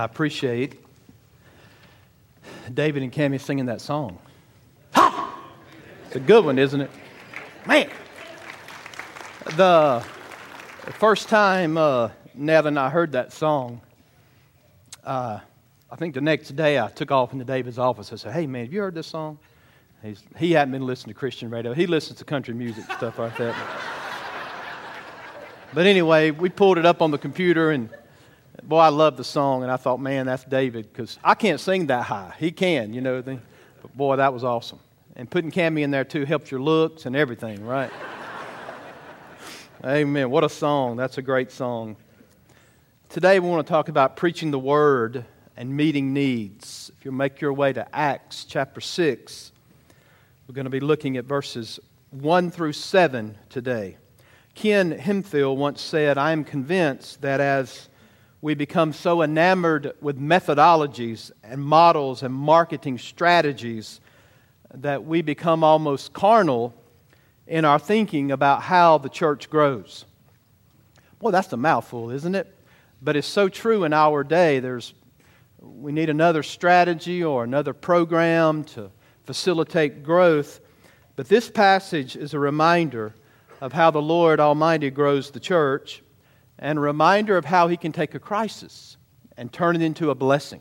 [0.00, 0.82] I appreciate
[2.72, 4.18] David and Cami singing that song.
[4.94, 5.38] Ha!
[6.06, 6.90] It's a good one, isn't it?
[7.66, 7.90] Man.
[9.56, 10.02] The
[10.94, 13.82] first time uh, Ned and I heard that song,
[15.04, 15.40] uh,
[15.90, 18.10] I think the next day I took off into David's office.
[18.10, 19.38] I said, Hey, man, have you heard this song?
[20.02, 21.74] He's, he hadn't been listening to Christian radio.
[21.74, 23.54] He listens to country music and stuff like that.
[25.74, 27.90] But anyway, we pulled it up on the computer, and
[28.62, 29.62] boy, I love the song.
[29.62, 32.34] And I thought, man, that's David, because I can't sing that high.
[32.38, 33.22] He can, you know.
[33.22, 34.80] But boy, that was awesome.
[35.16, 37.90] And putting Cammy in there too helps your looks and everything, right?
[39.84, 40.30] Amen.
[40.30, 40.96] What a song.
[40.96, 41.96] That's a great song.
[43.08, 45.24] Today, we want to talk about preaching the word
[45.56, 46.90] and meeting needs.
[46.96, 49.52] If you'll make your way to Acts chapter 6,
[50.46, 51.80] we're going to be looking at verses
[52.12, 53.96] 1 through 7 today.
[54.54, 57.88] Ken Hemphill once said, I am convinced that as
[58.42, 64.00] we become so enamored with methodologies and models and marketing strategies
[64.72, 66.74] that we become almost carnal
[67.46, 70.06] in our thinking about how the church grows.
[71.18, 72.56] Boy, that's a mouthful, isn't it?
[73.02, 74.60] But it's so true in our day.
[74.60, 74.94] There's,
[75.60, 78.90] we need another strategy or another program to
[79.24, 80.60] facilitate growth.
[81.16, 83.12] But this passage is a reminder
[83.60, 86.02] of how the Lord Almighty grows the church
[86.60, 88.98] and a reminder of how He can take a crisis
[89.36, 90.60] and turn it into a blessing,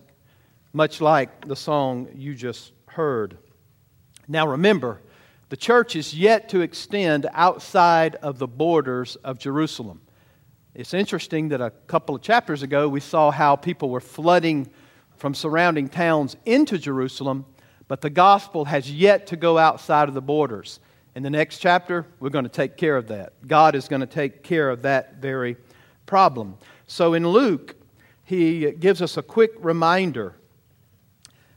[0.73, 3.37] much like the song you just heard.
[4.27, 5.01] Now remember,
[5.49, 10.01] the church is yet to extend outside of the borders of Jerusalem.
[10.73, 14.69] It's interesting that a couple of chapters ago we saw how people were flooding
[15.17, 17.45] from surrounding towns into Jerusalem,
[17.89, 20.79] but the gospel has yet to go outside of the borders.
[21.15, 23.33] In the next chapter, we're going to take care of that.
[23.45, 25.57] God is going to take care of that very
[26.09, 26.57] problem.
[26.87, 27.75] So in Luke,
[28.25, 30.33] he gives us a quick reminder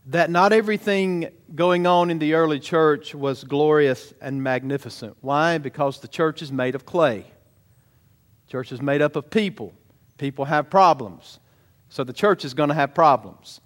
[0.07, 5.17] that not everything going on in the early church was glorious and magnificent.
[5.23, 5.57] Why?
[5.57, 7.25] Because the church is made of clay.
[8.47, 9.73] Church is made up of people.
[10.19, 11.41] People have problems.
[11.89, 13.63] So the church is going to have problems.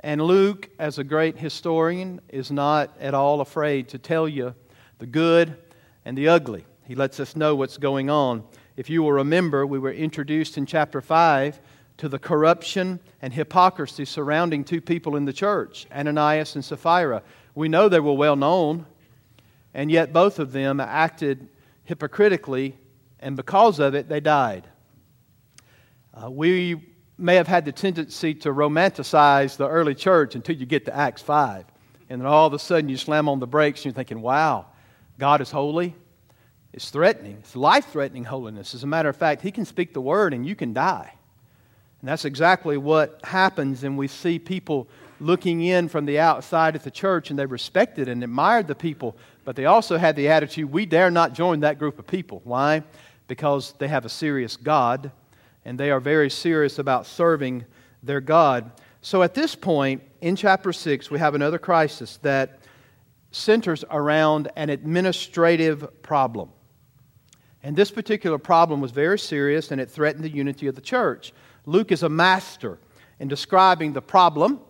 [0.00, 4.54] And Luke, as a great historian, is not at all afraid to tell you
[4.98, 5.58] the good
[6.06, 6.64] and the ugly.
[6.86, 8.44] He lets us know what's going on.
[8.76, 11.60] If you will remember, we were introduced in chapter 5
[11.98, 17.22] to the corruption and hypocrisy surrounding two people in the church, Ananias and Sapphira.
[17.54, 18.86] We know they were well known,
[19.74, 21.48] and yet both of them acted
[21.84, 22.76] hypocritically,
[23.20, 24.66] and because of it, they died.
[26.12, 30.84] Uh, we may have had the tendency to romanticize the early church until you get
[30.86, 31.64] to Acts 5.
[32.10, 34.66] And then all of a sudden you slam on the brakes and you're thinking, wow,
[35.18, 35.94] God is holy.
[36.74, 37.36] It's threatening.
[37.38, 38.74] It's life threatening holiness.
[38.74, 41.14] As a matter of fact, He can speak the word and you can die.
[42.00, 43.84] And that's exactly what happens.
[43.84, 44.88] And we see people
[45.20, 49.16] looking in from the outside at the church and they respected and admired the people,
[49.44, 52.40] but they also had the attitude, we dare not join that group of people.
[52.42, 52.82] Why?
[53.28, 55.12] Because they have a serious God
[55.64, 57.64] and they are very serious about serving
[58.02, 58.72] their God.
[59.00, 62.58] So at this point in chapter 6, we have another crisis that
[63.30, 66.50] centers around an administrative problem.
[67.64, 71.32] And this particular problem was very serious and it threatened the unity of the church.
[71.64, 72.78] Luke is a master
[73.18, 74.60] in describing the problem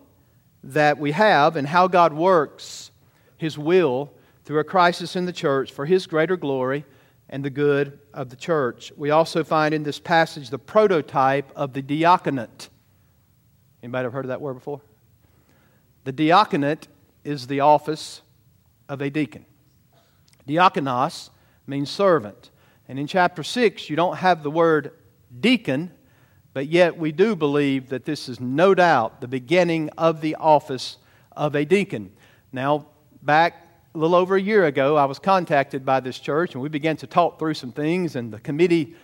[0.63, 2.91] that we have and how God works
[3.37, 4.13] his will
[4.45, 6.85] through a crisis in the church for his greater glory
[7.27, 8.93] and the good of the church.
[8.95, 12.69] We also find in this passage the prototype of the diaconate.
[13.83, 14.79] Anybody ever heard of that word before?
[16.05, 16.87] The diaconate
[17.25, 18.21] is the office
[18.87, 19.45] of a deacon.
[20.47, 21.29] Diakonos
[21.67, 22.51] means servant.
[22.87, 24.91] And in chapter 6, you don't have the word
[25.39, 25.91] deacon,
[26.53, 30.97] but yet we do believe that this is no doubt the beginning of the office
[31.31, 32.11] of a deacon.
[32.51, 32.87] Now,
[33.21, 36.69] back a little over a year ago, I was contacted by this church, and we
[36.69, 38.95] began to talk through some things, and the committee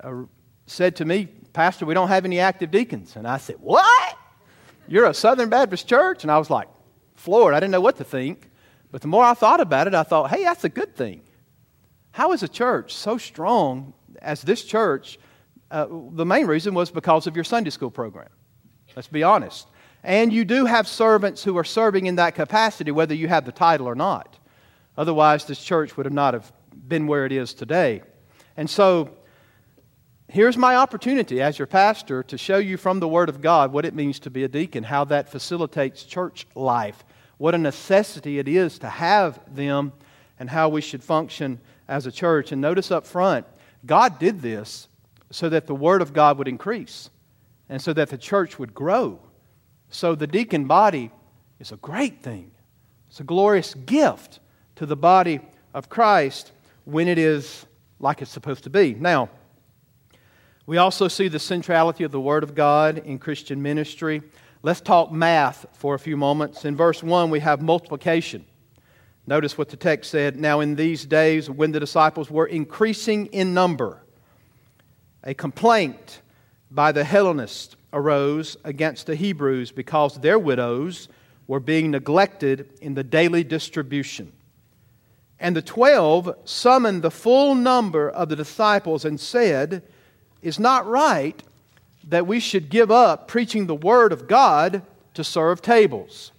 [0.00, 0.22] uh,
[0.66, 3.16] said to me, Pastor, we don't have any active deacons.
[3.16, 4.18] And I said, What?
[4.86, 6.24] You're a Southern Baptist church?
[6.24, 6.68] And I was like,
[7.14, 7.54] floored.
[7.54, 8.50] I didn't know what to think.
[8.90, 11.22] But the more I thought about it, I thought, hey, that's a good thing.
[12.14, 15.18] How is a church so strong as this church?
[15.68, 18.28] Uh, the main reason was because of your Sunday school program.
[18.94, 19.66] Let's be honest.
[20.04, 23.50] And you do have servants who are serving in that capacity, whether you have the
[23.50, 24.38] title or not.
[24.96, 26.52] Otherwise, this church would have not have
[26.86, 28.02] been where it is today.
[28.56, 29.10] And so,
[30.28, 33.84] here's my opportunity as your pastor to show you from the Word of God what
[33.84, 37.04] it means to be a deacon, how that facilitates church life
[37.38, 39.92] what a necessity it is to have them
[40.38, 42.52] and how we should function as a church.
[42.52, 43.46] And notice up front,
[43.84, 44.88] God did this
[45.30, 47.10] so that the Word of God would increase.
[47.68, 49.18] and so that the church would grow.
[49.88, 51.10] So the deacon body
[51.58, 52.50] is a great thing.
[53.08, 54.40] It's a glorious gift
[54.76, 55.40] to the body
[55.72, 56.52] of Christ
[56.84, 57.66] when it is
[58.00, 58.94] like it's supposed to be.
[58.94, 59.30] Now,
[60.66, 64.22] we also see the centrality of the Word of God in Christian ministry.
[64.62, 66.64] Let's talk math for a few moments.
[66.64, 68.44] In verse 1, we have multiplication.
[69.26, 70.36] Notice what the text said.
[70.36, 74.02] Now, in these days, when the disciples were increasing in number,
[75.22, 76.20] a complaint
[76.70, 81.08] by the Hellenists arose against the Hebrews because their widows
[81.46, 84.32] were being neglected in the daily distribution.
[85.40, 89.82] And the twelve summoned the full number of the disciples and said,
[90.42, 91.42] It's not right
[92.08, 94.82] that we should give up preaching the word of God
[95.14, 96.32] to serve tables.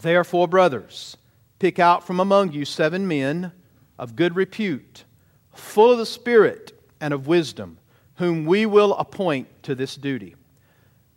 [0.00, 1.16] Therefore, brothers,
[1.60, 3.52] pick out from among you seven men
[3.96, 5.04] of good repute,
[5.54, 7.78] full of the Spirit and of wisdom,
[8.16, 10.34] whom we will appoint to this duty.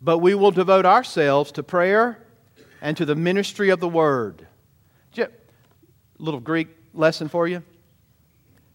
[0.00, 2.24] But we will devote ourselves to prayer
[2.80, 4.46] and to the ministry of the word.
[6.18, 7.62] Little Greek lesson for you.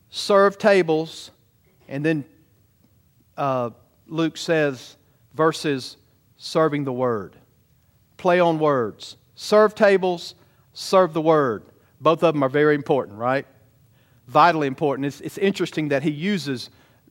[0.09, 1.31] Serve tables,
[1.87, 2.25] and then
[3.37, 3.69] uh,
[4.07, 4.97] Luke says
[5.33, 5.95] verses
[6.37, 7.37] serving the word.
[8.17, 9.15] Play on words.
[9.35, 10.35] Serve tables,
[10.73, 11.63] serve the word.
[12.01, 13.45] Both of them are very important, right?
[14.27, 15.05] Vitally important.
[15.05, 16.69] It's, it's interesting that he uses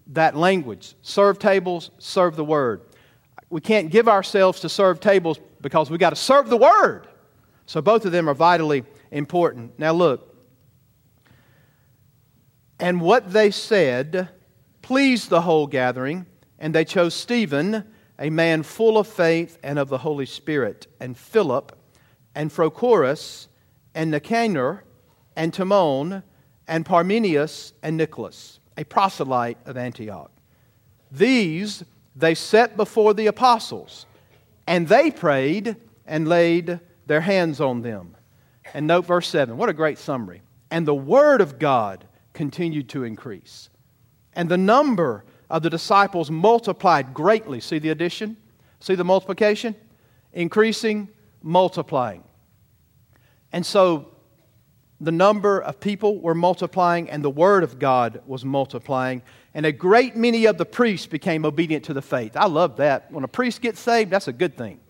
[0.08, 2.82] that language serve tables, serve the word.
[3.50, 7.06] We can't give ourselves to serve tables because we've got to serve the word.
[7.66, 9.78] So both of them are vitally important.
[9.78, 10.34] Now, look.
[12.80, 14.28] And what they said
[14.82, 16.26] pleased the whole gathering
[16.58, 17.84] and they chose Stephen,
[18.18, 21.76] a man full of faith and of the Holy Spirit, and Philip,
[22.34, 23.47] and Prochorus,
[23.94, 24.84] and Nicanor,
[25.36, 26.22] and Timon,
[26.66, 30.30] and Parmenas, and Nicholas, a proselyte of Antioch.
[31.10, 31.84] These
[32.18, 34.06] they set before the apostles,
[34.66, 38.16] and they prayed and laid their hands on them.
[38.74, 39.56] And note verse 7.
[39.56, 40.42] What a great summary.
[40.70, 43.70] And the word of God continued to increase.
[44.34, 47.60] And the number of the disciples multiplied greatly.
[47.60, 48.36] See the addition?
[48.80, 49.74] See the multiplication?
[50.32, 51.08] Increasing,
[51.42, 52.24] multiplying.
[53.52, 54.08] And so
[55.00, 59.22] the number of people were multiplying, and the word of God was multiplying.
[59.54, 62.36] And a great many of the priests became obedient to the faith.
[62.36, 63.10] I love that.
[63.12, 64.80] When a priest gets saved, that's a good thing,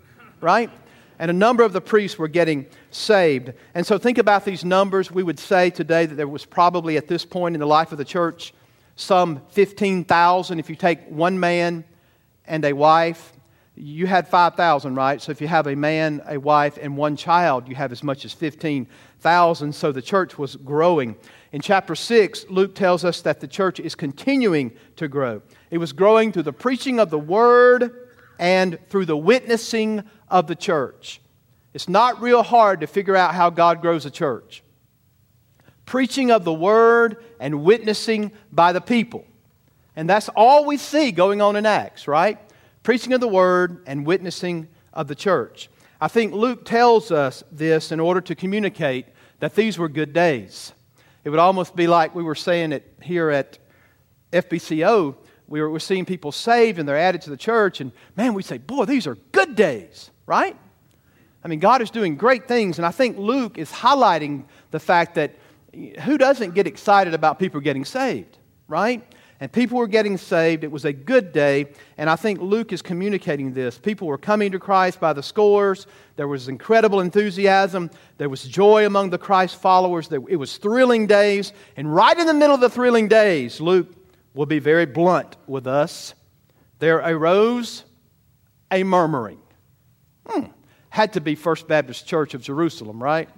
[0.40, 0.70] right?
[1.18, 3.52] And a number of the priests were getting saved.
[3.74, 5.10] And so think about these numbers.
[5.10, 7.98] We would say today that there was probably at this point in the life of
[7.98, 8.54] the church
[8.96, 10.58] some 15,000.
[10.58, 11.84] If you take one man
[12.46, 13.32] and a wife,
[13.80, 15.20] you had 5,000, right?
[15.20, 18.24] So if you have a man, a wife, and one child, you have as much
[18.24, 19.74] as 15,000.
[19.74, 21.16] So the church was growing.
[21.52, 25.42] In chapter 6, Luke tells us that the church is continuing to grow.
[25.70, 28.08] It was growing through the preaching of the word
[28.38, 31.20] and through the witnessing of the church.
[31.74, 34.62] It's not real hard to figure out how God grows a church
[35.88, 39.24] preaching of the word and witnessing by the people.
[39.96, 42.38] And that's all we see going on in Acts, right?
[42.88, 45.68] Preaching of the word and witnessing of the church.
[46.00, 49.04] I think Luke tells us this in order to communicate
[49.40, 50.72] that these were good days.
[51.22, 53.58] It would almost be like we were saying it here at
[54.32, 55.16] FBCO.
[55.48, 58.56] We were, seeing people saved and they're added to the church, and man, we say,
[58.56, 60.56] boy, these are good days, right?
[61.44, 65.16] I mean, God is doing great things, and I think Luke is highlighting the fact
[65.16, 65.34] that
[66.04, 69.04] who doesn't get excited about people getting saved, right?
[69.40, 70.64] And people were getting saved.
[70.64, 71.66] It was a good day.
[71.96, 73.78] And I think Luke is communicating this.
[73.78, 75.86] People were coming to Christ by the scores.
[76.16, 77.90] There was incredible enthusiasm.
[78.16, 80.10] There was joy among the Christ followers.
[80.10, 81.52] It was thrilling days.
[81.76, 83.94] And right in the middle of the thrilling days, Luke
[84.34, 86.14] will be very blunt with us.
[86.80, 87.84] There arose
[88.72, 89.40] a murmuring.
[90.26, 90.46] Hmm.
[90.90, 93.28] Had to be First Baptist Church of Jerusalem, right?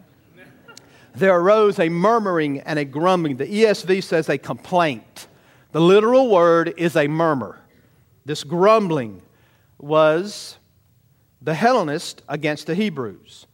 [1.15, 3.37] there arose a murmuring and a grumbling.
[3.37, 5.27] The ESV says a complaint.
[5.73, 7.59] The literal word is a murmur.
[8.25, 9.23] This grumbling
[9.79, 10.59] was
[11.41, 13.47] the Hellenists against the Hebrews.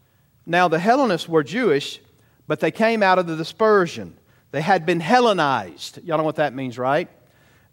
[0.47, 2.01] Now, the Hellenists were Jewish,
[2.47, 4.17] but they came out of the dispersion.
[4.51, 6.03] They had been Hellenized.
[6.05, 7.09] Y'all know what that means, right?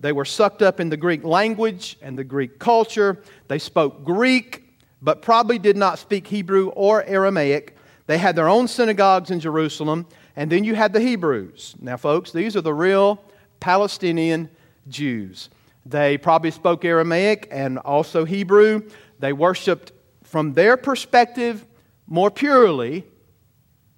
[0.01, 3.23] They were sucked up in the Greek language and the Greek culture.
[3.47, 4.63] They spoke Greek,
[5.01, 7.77] but probably did not speak Hebrew or Aramaic.
[8.07, 11.75] They had their own synagogues in Jerusalem, and then you had the Hebrews.
[11.79, 13.23] Now, folks, these are the real
[13.63, 14.49] Palestinian
[14.89, 15.49] Jews.
[15.85, 18.81] They probably spoke Aramaic and also Hebrew.
[19.19, 21.65] They worshiped, from their perspective,
[22.05, 23.05] more purely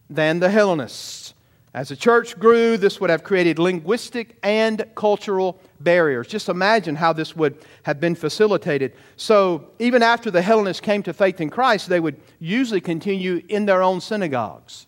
[0.08, 1.34] than the Hellenists.
[1.74, 6.28] As the church grew, this would have created linguistic and cultural barriers.
[6.28, 8.94] Just imagine how this would have been facilitated.
[9.18, 13.66] So, even after the Hellenists came to faith in Christ, they would usually continue in
[13.66, 14.86] their own synagogues.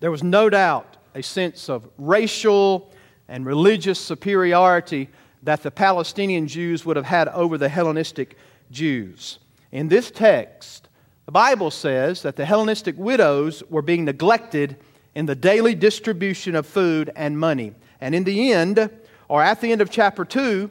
[0.00, 2.91] There was no doubt a sense of racial
[3.32, 5.08] and religious superiority
[5.42, 8.36] that the Palestinian Jews would have had over the Hellenistic
[8.70, 9.38] Jews.
[9.72, 10.90] In this text,
[11.24, 14.76] the Bible says that the Hellenistic widows were being neglected
[15.14, 17.72] in the daily distribution of food and money.
[18.02, 18.90] And in the end,
[19.28, 20.70] or at the end of chapter 2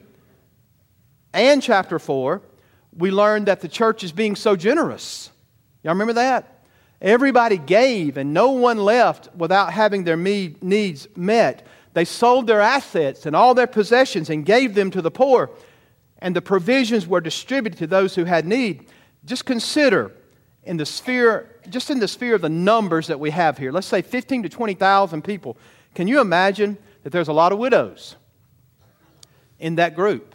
[1.34, 2.42] and chapter 4,
[2.96, 5.32] we learn that the church is being so generous.
[5.82, 6.64] Y'all remember that?
[7.00, 11.66] Everybody gave, and no one left without having their needs met.
[11.94, 15.50] They sold their assets and all their possessions and gave them to the poor,
[16.18, 18.86] and the provisions were distributed to those who had need.
[19.24, 20.12] Just consider
[20.64, 23.86] in the sphere, just in the sphere of the numbers that we have here, let's
[23.86, 25.56] say 15 to 20,000 people.
[25.94, 28.16] Can you imagine that there's a lot of widows
[29.58, 30.34] in that group?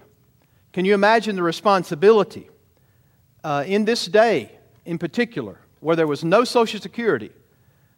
[0.74, 2.50] Can you imagine the responsibility
[3.44, 4.52] uh, in this day
[4.86, 7.32] in particular, where there was no Social Security?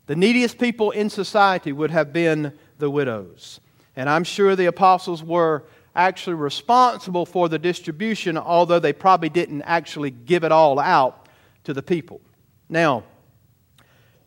[0.05, 3.59] The neediest people in society would have been the widows.
[3.95, 5.63] And I'm sure the apostles were
[5.95, 11.27] actually responsible for the distribution, although they probably didn't actually give it all out
[11.65, 12.21] to the people.
[12.69, 13.03] Now,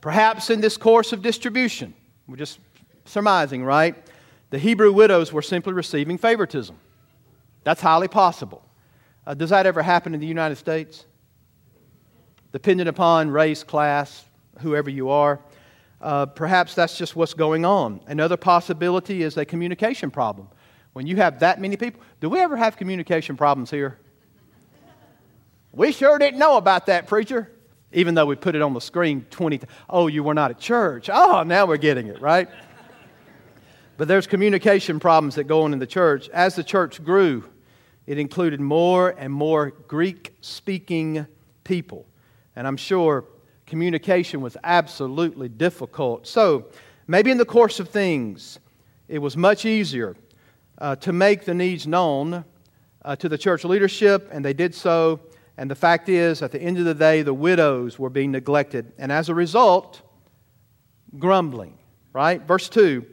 [0.00, 1.94] perhaps in this course of distribution,
[2.26, 2.58] we're just
[3.04, 3.96] surmising, right?
[4.50, 6.76] The Hebrew widows were simply receiving favoritism.
[7.64, 8.62] That's highly possible.
[9.26, 11.06] Uh, does that ever happen in the United States?
[12.52, 14.26] Depending upon race, class,
[14.60, 15.40] whoever you are.
[16.02, 18.00] Uh, perhaps that's just what's going on.
[18.08, 20.48] Another possibility is a communication problem.
[20.94, 23.98] When you have that many people, do we ever have communication problems here?
[25.70, 27.50] We sure didn't know about that, preacher.
[27.92, 31.08] Even though we put it on the screen 20 Oh, you were not at church.
[31.10, 32.48] Oh, now we're getting it, right?
[33.96, 36.28] but there's communication problems that go on in the church.
[36.30, 37.44] As the church grew,
[38.06, 41.26] it included more and more Greek speaking
[41.62, 42.06] people.
[42.56, 43.24] And I'm sure
[43.72, 46.26] communication was absolutely difficult.
[46.26, 46.66] So,
[47.06, 48.58] maybe in the course of things,
[49.08, 50.14] it was much easier
[50.76, 52.44] uh, to make the needs known
[53.02, 55.20] uh, to the church leadership, and they did so.
[55.56, 58.92] And the fact is, at the end of the day, the widows were being neglected.
[58.98, 60.02] And as a result,
[61.18, 61.78] grumbling,
[62.12, 62.42] right?
[62.42, 63.06] Verse 2,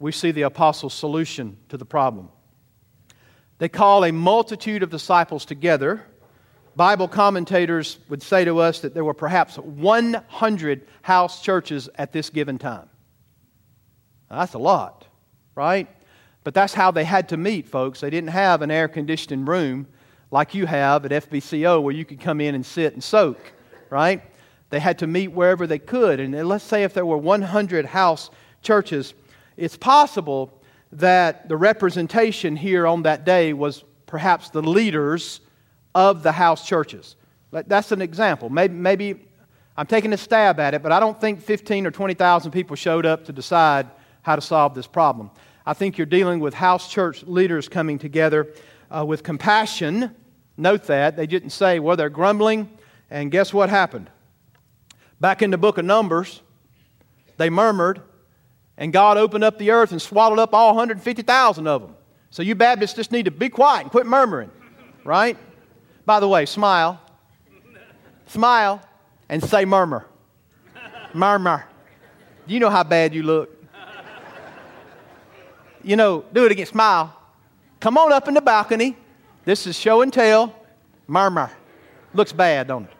[0.00, 2.30] we see the apostles' solution to the problem.
[3.58, 6.04] They call a multitude of disciples together
[6.76, 12.30] Bible commentators would say to us that there were perhaps 100 house churches at this
[12.30, 12.88] given time.
[14.30, 15.06] Now, that's a lot,
[15.54, 15.88] right?
[16.44, 18.00] But that's how they had to meet, folks.
[18.00, 19.88] They didn't have an air conditioned room
[20.30, 23.38] like you have at FBCO where you could come in and sit and soak,
[23.90, 24.22] right?
[24.70, 26.20] They had to meet wherever they could.
[26.20, 28.30] And let's say if there were 100 house
[28.62, 29.14] churches,
[29.56, 30.62] it's possible
[30.92, 35.40] that the representation here on that day was perhaps the leaders
[35.94, 37.16] of the house churches.
[37.50, 38.48] That's an example.
[38.48, 39.26] Maybe, maybe
[39.76, 43.06] I'm taking a stab at it, but I don't think 15 or 20,000 people showed
[43.06, 43.88] up to decide
[44.22, 45.30] how to solve this problem.
[45.66, 48.52] I think you're dealing with house church leaders coming together
[48.90, 50.14] uh, with compassion.
[50.56, 51.16] Note that.
[51.16, 52.68] They didn't say, well, they're grumbling,
[53.10, 54.10] and guess what happened?
[55.20, 56.42] Back in the book of Numbers,
[57.36, 58.02] they murmured,
[58.76, 61.96] and God opened up the earth and swallowed up all 150,000 of them.
[62.30, 64.50] So you Baptists just need to be quiet and quit murmuring,
[65.04, 65.36] right?
[66.04, 67.00] By the way, smile.
[68.26, 68.80] Smile
[69.28, 70.06] and say murmur.
[71.14, 71.64] Murmur.
[72.46, 73.56] You know how bad you look?
[75.82, 76.66] You know, do it again.
[76.66, 77.16] Smile.
[77.80, 78.96] Come on up in the balcony.
[79.44, 80.54] This is show and tell.
[81.06, 81.50] Murmur.
[82.12, 82.90] Looks bad, don't it?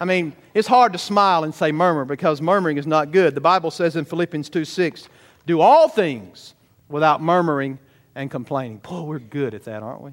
[0.00, 3.36] I mean, it's hard to smile and say murmur because murmuring is not good.
[3.36, 5.08] The Bible says in Philippians 2 6,
[5.46, 6.54] do all things
[6.88, 7.78] without murmuring
[8.14, 8.78] and complaining.
[8.78, 10.10] Boy, we're good at that, aren't we?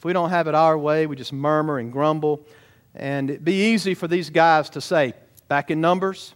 [0.00, 2.40] If we don't have it our way, we just murmur and grumble.
[2.94, 5.12] And it'd be easy for these guys to say,
[5.46, 6.34] back in Numbers,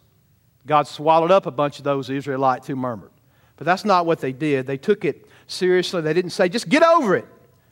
[0.67, 3.11] God swallowed up a bunch of those Israelites who murmured.
[3.57, 4.67] But that's not what they did.
[4.67, 6.03] They took it seriously.
[6.03, 7.25] They didn't say, just get over it.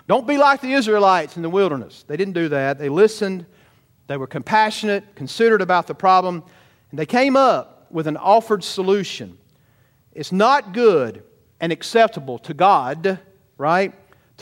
[0.09, 2.07] Don't be like the Israelites in the wilderness.
[2.09, 2.79] They didn't do that.
[2.79, 3.45] They listened.
[4.07, 6.43] They were compassionate, considered about the problem,
[6.89, 9.37] and they came up with an offered solution.
[10.15, 11.23] It's not good
[11.61, 13.19] and acceptable to God,
[13.59, 13.93] right?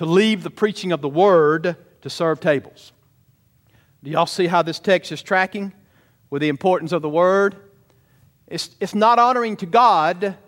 [0.01, 2.93] To leave the preaching of the word to serve tables.
[4.03, 5.75] Do y'all see how this text is tracking
[6.31, 7.55] with the importance of the word?
[8.47, 10.39] It's, it's not honoring to God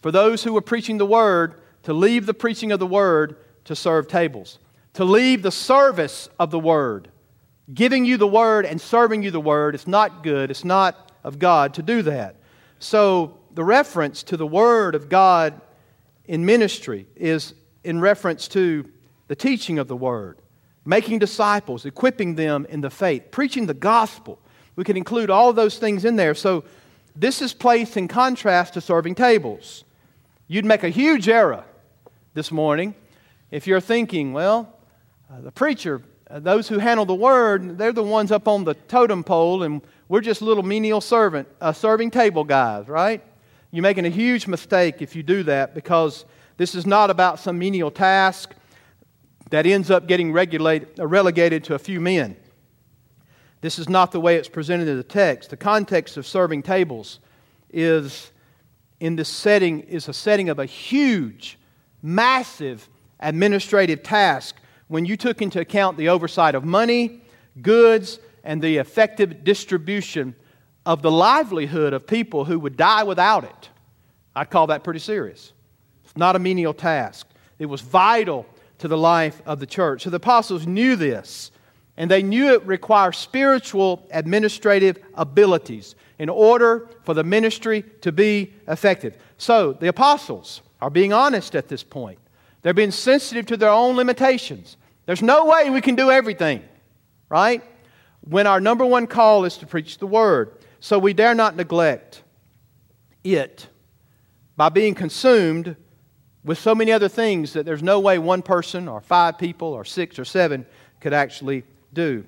[0.00, 3.36] for those who are preaching the word to leave the preaching of the word
[3.66, 4.58] to serve tables,
[4.94, 7.08] to leave the service of the word.
[7.72, 11.38] Giving you the word and serving you the word, it's not good, it's not of
[11.38, 12.40] God to do that.
[12.80, 15.60] So the reference to the Word of God
[16.24, 18.90] in ministry is in reference to
[19.28, 20.38] the teaching of the Word,
[20.84, 24.38] making disciples, equipping them in the faith, preaching the gospel.
[24.76, 26.34] We can include all those things in there.
[26.34, 26.64] So
[27.14, 29.84] this is placed in contrast to serving tables.
[30.48, 31.64] You'd make a huge error
[32.34, 32.94] this morning
[33.50, 34.72] if you're thinking, well,
[35.32, 38.74] uh, the preacher, uh, those who handle the word, they're the ones up on the
[38.74, 43.22] totem pole, and we're just little menial servant, uh, serving table guys, right?
[43.70, 46.24] You're making a huge mistake if you do that because
[46.56, 48.54] this is not about some menial task
[49.50, 52.36] that ends up getting uh, relegated to a few men.
[53.60, 55.50] This is not the way it's presented in the text.
[55.50, 57.20] The context of serving tables
[57.70, 58.30] is
[59.00, 61.58] in this setting is a setting of a huge,
[62.02, 62.88] massive
[63.20, 64.56] administrative task
[64.88, 67.22] when you took into account the oversight of money,
[67.60, 70.34] goods, and the effective distribution
[70.84, 73.70] of the livelihood of people who would die without it.
[74.34, 75.52] I'd call that pretty serious.
[76.04, 77.26] It's not a menial task.
[77.58, 78.46] It was vital
[78.78, 80.02] to the life of the church.
[80.02, 81.50] So the apostles knew this,
[81.96, 88.52] and they knew it required spiritual administrative abilities in order for the ministry to be
[88.68, 89.16] effective.
[89.38, 92.18] So the apostles are being honest at this point.
[92.62, 94.76] They're being sensitive to their own limitations.
[95.06, 96.62] There's no way we can do everything,
[97.28, 97.62] right?
[98.22, 100.52] When our number one call is to preach the word.
[100.80, 102.22] So we dare not neglect
[103.24, 103.68] it
[104.56, 105.76] by being consumed
[106.46, 109.84] with so many other things that there's no way one person or five people or
[109.84, 110.64] six or seven
[111.00, 112.24] could actually do.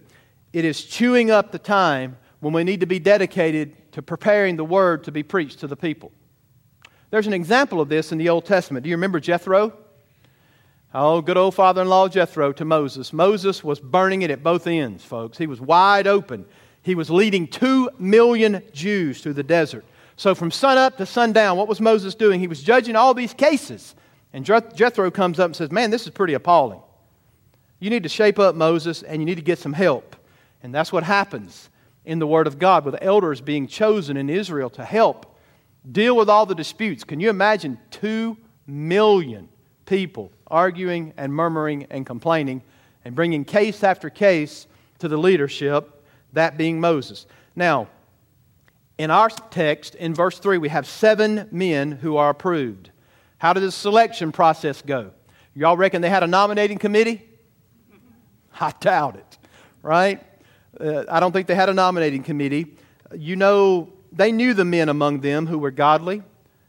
[0.53, 4.65] It is chewing up the time when we need to be dedicated to preparing the
[4.65, 6.11] word to be preached to the people.
[7.11, 8.83] There's an example of this in the Old Testament.
[8.83, 9.73] Do you remember Jethro?
[10.93, 13.13] Oh, good old father in law Jethro to Moses.
[13.13, 15.39] Moses was burning it at both ends, folks.
[15.39, 16.45] He was wide open.
[16.83, 19.85] He was leading two million Jews through the desert.
[20.17, 22.41] So from sunup to sundown, what was Moses doing?
[22.41, 23.95] He was judging all these cases.
[24.33, 26.81] And Jethro comes up and says, Man, this is pretty appalling.
[27.81, 30.17] You need to shape up, Moses, and you need to get some help.
[30.63, 31.71] And that's what happens
[32.05, 35.39] in the Word of God with elders being chosen in Israel to help
[35.91, 37.05] deal with all the disputes.
[37.05, 39.49] Can you imagine two million
[39.87, 42.63] people arguing and murmuring and complaining
[43.05, 44.67] and bringing case after case
[44.99, 45.99] to the leadership?
[46.33, 47.27] that being Moses.
[47.57, 47.89] Now,
[48.97, 52.91] in our text, in verse 3, we have seven men who are approved.
[53.39, 55.13] How did the selection process go?
[55.55, 57.23] Y'all reckon they had a nominating committee?
[58.61, 59.39] I doubt it,
[59.83, 60.23] right?
[60.79, 62.77] Uh, I don't think they had a nominating committee.
[63.17, 66.23] You know, they knew the men among them who were godly,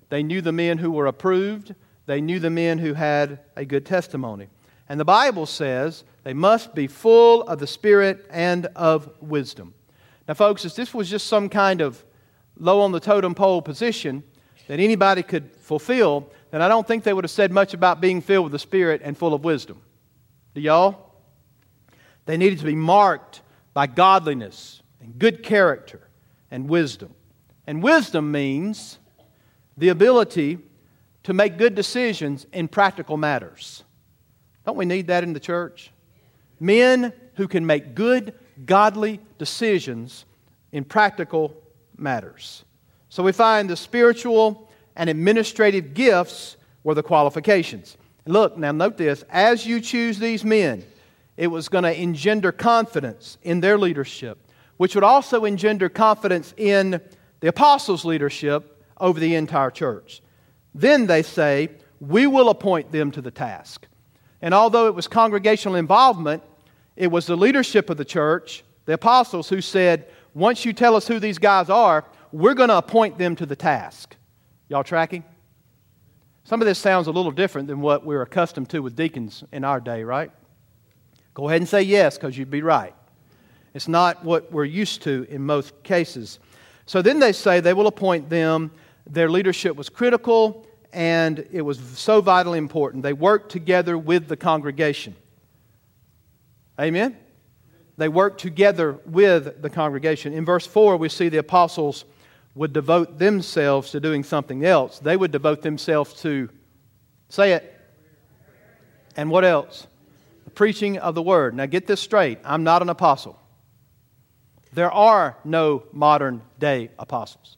[0.09, 3.85] they knew the men who were approved, they knew the men who had a good
[3.85, 4.47] testimony.
[4.87, 9.73] And the Bible says they must be full of the Spirit and of wisdom.
[10.27, 12.03] Now, folks, if this was just some kind of
[12.57, 14.23] low on the totem pole position
[14.69, 18.21] that anybody could fulfill, then I don't think they would have said much about being
[18.21, 19.81] filled with the Spirit and full of wisdom.
[20.53, 21.11] Do y'all?
[22.27, 23.41] They needed to be marked
[23.73, 26.01] by godliness and good character
[26.51, 27.15] and wisdom.
[27.65, 28.99] And wisdom means
[29.75, 30.59] the ability
[31.23, 33.83] to make good decisions in practical matters.
[34.67, 35.89] Don't we need that in the church?
[36.59, 38.35] Men who can make good,
[38.67, 40.25] godly decisions
[40.71, 41.57] in practical
[41.97, 42.65] matters.
[43.09, 47.97] So we find the spiritual and administrative gifts were the qualifications.
[48.25, 50.83] Look, now note this as you choose these men,
[51.35, 54.37] it was going to engender confidence in their leadership,
[54.77, 57.01] which would also engender confidence in
[57.39, 60.21] the apostles' leadership over the entire church.
[60.75, 61.69] Then they say,
[61.99, 63.87] We will appoint them to the task.
[64.41, 66.43] And although it was congregational involvement,
[66.95, 71.07] it was the leadership of the church, the apostles, who said, Once you tell us
[71.07, 74.15] who these guys are, we're going to appoint them to the task.
[74.67, 75.23] Y'all tracking?
[76.43, 79.63] Some of this sounds a little different than what we're accustomed to with deacons in
[79.63, 80.31] our day, right?
[81.33, 82.93] Go ahead and say yes, because you'd be right.
[83.73, 86.39] It's not what we're used to in most cases.
[86.85, 88.71] So then they say they will appoint them.
[89.07, 93.03] Their leadership was critical and it was so vitally important.
[93.03, 95.15] They worked together with the congregation.
[96.79, 97.15] Amen?
[97.97, 100.33] They worked together with the congregation.
[100.33, 102.05] In verse 4, we see the apostles
[102.55, 104.99] would devote themselves to doing something else.
[104.99, 106.49] They would devote themselves to,
[107.29, 107.75] say it,
[109.15, 109.87] and what else?
[110.45, 111.55] The preaching of the word.
[111.55, 113.39] Now get this straight I'm not an apostle.
[114.73, 117.57] There are no modern day apostles.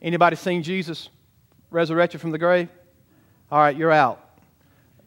[0.00, 1.08] Anybody seen Jesus
[1.70, 2.68] resurrected from the grave?
[3.50, 4.20] All right, you're out.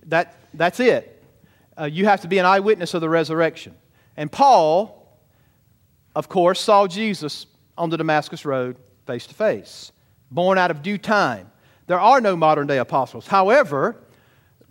[0.08, 1.24] That, that's it.
[1.78, 3.76] Uh, you have to be an eyewitness of the resurrection.
[4.18, 5.20] And Paul,
[6.16, 7.46] of course, saw Jesus
[7.78, 9.92] on the Damascus Road face to face.
[10.32, 11.50] born out of due time.
[11.88, 13.28] There are no modern day apostles.
[13.28, 13.96] However,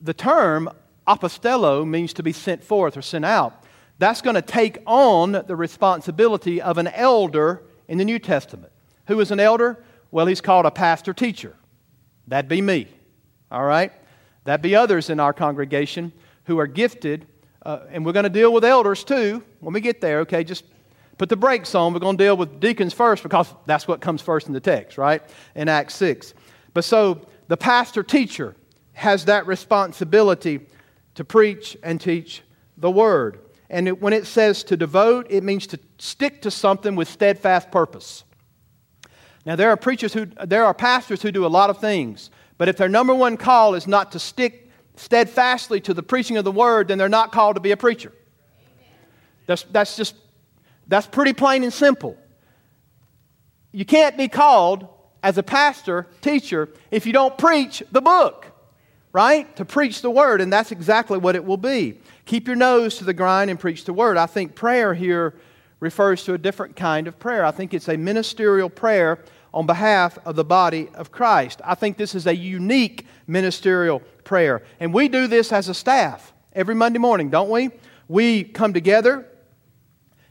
[0.03, 0.69] the term
[1.07, 3.63] apostello means to be sent forth or sent out.
[3.99, 8.73] That's going to take on the responsibility of an elder in the New Testament.
[9.07, 9.83] Who is an elder?
[10.11, 11.57] Well, he's called a pastor teacher.
[12.27, 12.89] That'd be me.
[13.51, 13.93] All right?
[14.45, 16.13] That'd be others in our congregation
[16.45, 17.27] who are gifted.
[17.65, 20.43] Uh, and we're going to deal with elders too when we get there, okay?
[20.43, 20.65] Just
[21.19, 21.93] put the brakes on.
[21.93, 24.99] We're going to deal with deacons first because that's what comes first in the text,
[24.99, 25.23] right?
[25.55, 26.35] In Acts 6.
[26.73, 28.57] But so the pastor teacher
[28.95, 30.61] has that responsibility
[31.15, 32.43] to preach and teach
[32.77, 33.41] the word.
[33.71, 37.71] And it, when it says to devote, it means to stick to something with steadfast
[37.71, 38.25] purpose.
[39.47, 42.69] Now, there are preachers who, there are pastors who do a lot of things, but
[42.69, 46.53] if their number one call is not to stick steadfastly to the preaching of the
[46.53, 48.13] word, then they're not called to be a preacher.
[49.47, 50.15] That's, that's just,
[50.87, 52.17] that's pretty plain and simple.
[53.73, 54.87] You can't be called
[55.23, 58.47] as a pastor, teacher, if you don't preach the book,
[59.13, 59.55] right?
[59.57, 61.99] To preach the word, and that's exactly what it will be.
[62.27, 64.17] Keep your nose to the grind and preach the word.
[64.17, 65.35] I think prayer here
[65.81, 67.45] refers to a different kind of prayer.
[67.45, 69.19] I think it's a ministerial prayer
[69.53, 71.61] on behalf of the body of Christ.
[71.65, 74.63] I think this is a unique ministerial prayer.
[74.81, 77.71] And we do this as a staff every Monday morning, don't we?
[78.09, 79.27] We come together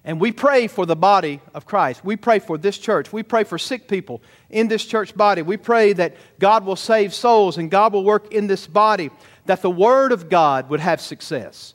[0.05, 2.03] and we pray for the body of Christ.
[2.03, 3.13] We pray for this church.
[3.13, 5.41] We pray for sick people in this church body.
[5.41, 9.11] We pray that God will save souls and God will work in this body,
[9.45, 11.73] that the Word of God would have success,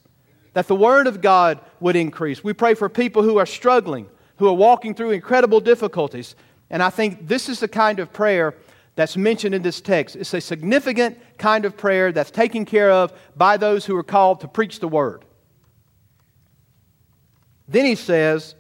[0.53, 2.45] that the Word of God would increase.
[2.45, 6.35] We pray for people who are struggling, who are walking through incredible difficulties,
[6.71, 8.55] and I think this is the kind of prayer
[8.95, 10.17] that's mentioned in this text.
[10.17, 14.41] It's a significant kind of prayer that's taken care of by those who are called
[14.41, 15.25] to preach the word.
[17.69, 18.55] Then he says,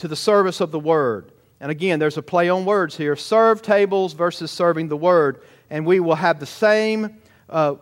[0.00, 1.30] to the service of the word.
[1.60, 5.42] And again, there's a play on words here serve tables versus serving the word.
[5.68, 7.18] And we will have the same,
[7.50, 7.74] uh,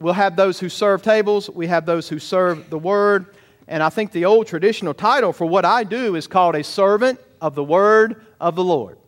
[0.00, 3.26] we'll have those who serve tables, we have those who serve the word.
[3.68, 7.20] And I think the old traditional title for what I do is called a servant
[7.42, 8.98] of the word of the Lord.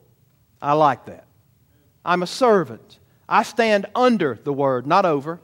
[0.61, 1.25] I like that.
[2.05, 2.99] I'm a servant.
[3.27, 5.41] I stand under the word, not over.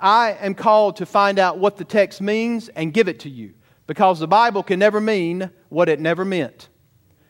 [0.00, 3.54] I am called to find out what the text means and give it to you
[3.92, 6.70] because the Bible can never mean what it never meant.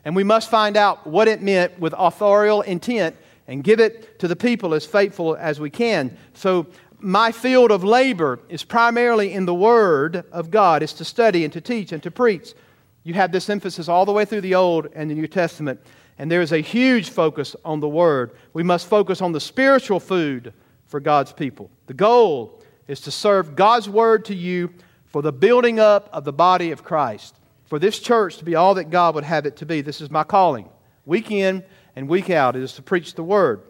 [0.05, 3.17] And we must find out what it meant with authorial intent
[3.49, 6.17] and give it to the people as faithful as we can.
[6.35, 6.69] So,
[7.01, 11.53] my field of labor is primarily in the Word of God, is to study and
[11.53, 12.55] to teach and to preach.
[13.03, 15.81] You have this emphasis all the way through the Old and the New Testament.
[16.17, 18.37] And there is a huge focus on the Word.
[18.53, 20.53] We must focus on the spiritual food
[20.87, 21.73] for God's people.
[21.89, 24.73] The goal is to serve God's Word to you
[25.13, 27.37] for the building up of the body of Christ.
[27.67, 29.81] For this church to be all that God would have it to be.
[29.81, 30.69] This is my calling.
[31.07, 33.63] Week in and week out, is to preach the Word.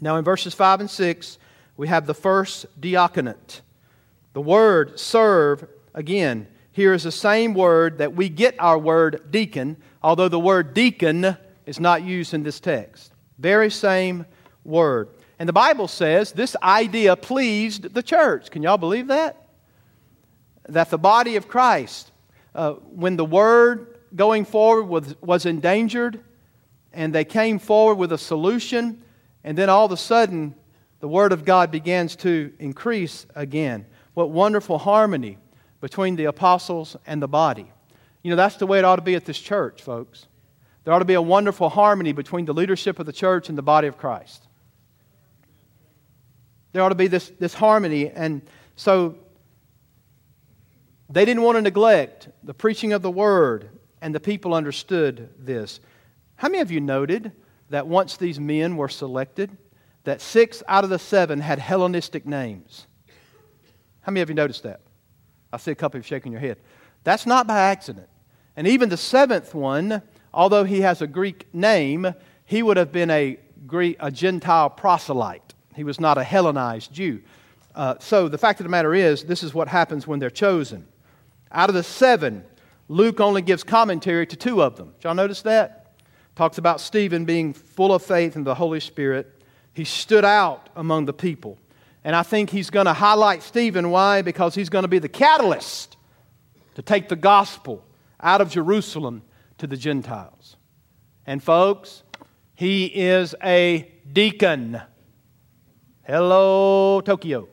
[0.00, 1.38] Now, in verses 5 and 6,
[1.76, 3.60] we have the first diaconate.
[4.32, 9.76] The word serve, again, here is the same word that we get our word deacon,
[10.02, 13.12] although the word deacon is not used in this text.
[13.38, 14.24] Very same
[14.64, 15.08] word.
[15.38, 18.50] And the Bible says this idea pleased the church.
[18.50, 19.39] Can y'all believe that?
[20.68, 22.10] That the body of Christ,
[22.54, 26.20] uh, when the word going forward was, was endangered,
[26.92, 29.02] and they came forward with a solution,
[29.44, 30.54] and then all of a sudden,
[31.00, 33.86] the word of God begins to increase again.
[34.14, 35.38] What wonderful harmony
[35.80, 37.72] between the apostles and the body.
[38.22, 40.26] You know, that's the way it ought to be at this church, folks.
[40.84, 43.62] There ought to be a wonderful harmony between the leadership of the church and the
[43.62, 44.46] body of Christ.
[46.72, 48.10] There ought to be this, this harmony.
[48.10, 48.42] And
[48.76, 49.16] so
[51.10, 53.68] they didn't want to neglect the preaching of the word,
[54.00, 55.80] and the people understood this.
[56.36, 57.32] How many of you noted
[57.68, 59.56] that once these men were selected,
[60.04, 62.86] that six out of the seven had Hellenistic names?
[64.02, 64.80] How many of you noticed that?
[65.52, 66.58] I see a couple of you shaking your head.
[67.04, 68.08] That's not by accident.
[68.56, 73.10] And even the seventh one, although he has a Greek name, he would have been
[73.10, 75.54] a, Greek, a Gentile proselyte.
[75.74, 77.20] He was not a Hellenized Jew.
[77.74, 80.86] Uh, so the fact of the matter is, this is what happens when they're chosen.
[81.52, 82.44] Out of the seven,
[82.88, 84.94] Luke only gives commentary to two of them.
[85.02, 85.96] Y'all notice that?
[86.36, 89.42] Talks about Stephen being full of faith in the Holy Spirit.
[89.72, 91.58] He stood out among the people.
[92.02, 93.90] And I think he's going to highlight Stephen.
[93.90, 94.22] Why?
[94.22, 95.96] Because he's going to be the catalyst
[96.74, 97.84] to take the gospel
[98.20, 99.22] out of Jerusalem
[99.58, 100.56] to the Gentiles.
[101.26, 102.02] And folks,
[102.54, 104.80] he is a deacon.
[106.02, 107.48] Hello, Tokyo.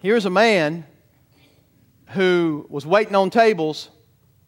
[0.00, 0.86] Here's a man
[2.10, 3.88] who was waiting on tables,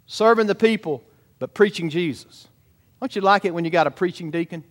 [0.06, 1.02] serving the people,
[1.38, 2.48] but preaching Jesus.
[3.00, 4.64] Don't you like it when you got a preaching deacon?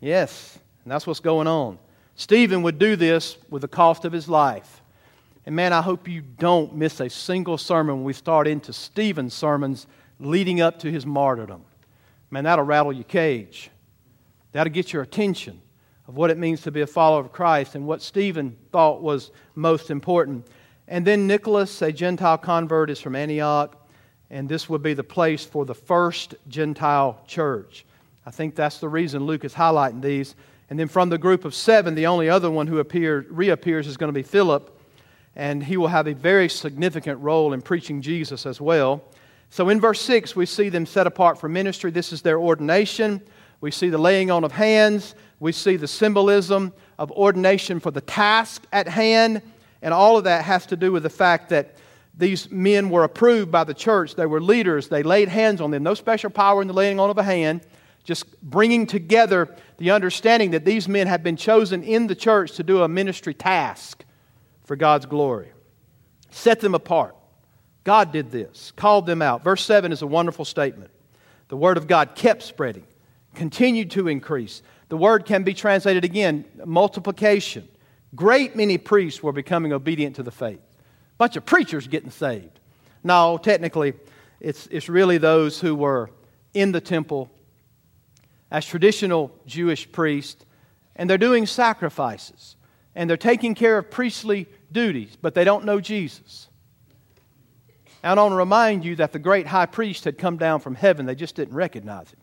[0.00, 1.78] Yes, and that's what's going on.
[2.14, 4.82] Stephen would do this with the cost of his life.
[5.46, 9.34] And man, I hope you don't miss a single sermon when we start into Stephen's
[9.34, 9.86] sermons
[10.20, 11.64] leading up to his martyrdom.
[12.30, 13.70] Man, that'll rattle your cage.
[14.52, 15.60] That'll get your attention
[16.06, 19.30] of what it means to be a follower of Christ and what Stephen thought was
[19.54, 20.46] most important.
[20.90, 23.76] And then Nicholas, a Gentile convert, is from Antioch,
[24.30, 27.84] and this would be the place for the first Gentile church.
[28.24, 30.34] I think that's the reason Luke is highlighting these.
[30.70, 33.98] And then from the group of seven, the only other one who appear, reappears is
[33.98, 34.74] going to be Philip,
[35.36, 39.02] and he will have a very significant role in preaching Jesus as well.
[39.50, 41.90] So in verse 6, we see them set apart for ministry.
[41.90, 43.22] This is their ordination.
[43.60, 45.14] We see the laying on of hands.
[45.38, 49.42] We see the symbolism of ordination for the task at hand.
[49.82, 51.76] And all of that has to do with the fact that
[52.16, 54.16] these men were approved by the church.
[54.16, 54.88] They were leaders.
[54.88, 55.84] They laid hands on them.
[55.84, 57.60] No special power in the laying on of a hand,
[58.02, 62.64] just bringing together the understanding that these men had been chosen in the church to
[62.64, 64.04] do a ministry task
[64.64, 65.52] for God's glory.
[66.30, 67.14] Set them apart.
[67.84, 69.42] God did this, called them out.
[69.42, 70.90] Verse 7 is a wonderful statement.
[71.48, 72.84] The word of God kept spreading,
[73.34, 74.62] continued to increase.
[74.88, 77.68] The word can be translated again multiplication.
[78.14, 80.60] Great many priests were becoming obedient to the faith.
[81.18, 82.60] Bunch of preachers getting saved.
[83.04, 83.94] No, technically,
[84.40, 86.10] it's, it's really those who were
[86.54, 87.30] in the temple
[88.50, 90.44] as traditional Jewish priests,
[90.96, 92.56] and they're doing sacrifices,
[92.94, 96.48] and they're taking care of priestly duties, but they don't know Jesus.
[98.02, 100.74] And I want to remind you that the great high priest had come down from
[100.74, 102.20] heaven, they just didn't recognize him.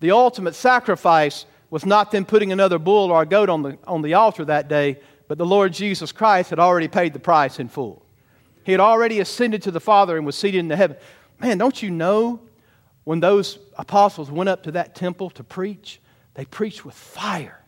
[0.00, 4.02] The ultimate sacrifice was not them putting another bull or a goat on the, on
[4.02, 7.68] the altar that day, but the Lord Jesus Christ had already paid the price in
[7.68, 8.04] full.
[8.64, 10.96] He had already ascended to the Father and was seated in the heaven.
[11.40, 12.40] Man, don't you know
[13.04, 16.00] when those apostles went up to that temple to preach,
[16.34, 17.64] they preached with fire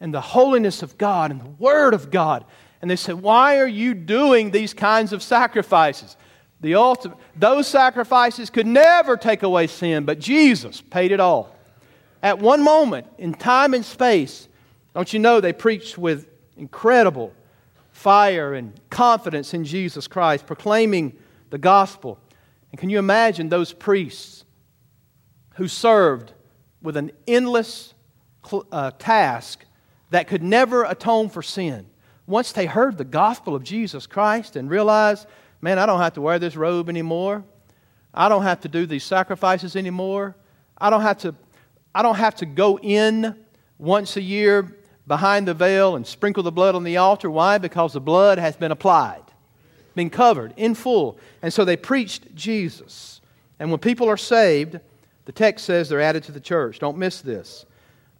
[0.00, 2.44] and the holiness of God and the Word of God.
[2.80, 6.16] And they said, Why are you doing these kinds of sacrifices?
[6.60, 11.54] The ultimate, those sacrifices could never take away sin, but Jesus paid it all.
[12.22, 14.48] At one moment in time and space,
[14.94, 17.32] don't you know they preached with incredible
[17.90, 21.16] fire and confidence in Jesus Christ, proclaiming
[21.50, 22.18] the gospel.
[22.70, 24.44] And can you imagine those priests
[25.56, 26.32] who served
[26.80, 27.94] with an endless
[28.70, 29.64] uh, task
[30.10, 31.86] that could never atone for sin?
[32.26, 35.26] Once they heard the gospel of Jesus Christ and realized
[35.62, 37.44] man, I don't have to wear this robe anymore.
[38.12, 40.36] I don't have to do these sacrifices anymore.
[40.76, 41.34] I don't have to,
[41.94, 43.36] I don't have to go in
[43.78, 44.76] once a year
[45.06, 47.30] behind the veil and sprinkle the blood on the altar.
[47.30, 47.58] Why?
[47.58, 49.22] Because the blood has been applied,
[49.94, 51.18] been covered in full.
[51.42, 53.20] And so they preached Jesus.
[53.58, 54.78] And when people are saved,
[55.24, 56.78] the text says they're added to the church.
[56.78, 57.66] Don't miss this.